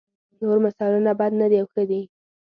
[0.41, 2.01] نور مثالونه بد نه دي او ښه دي.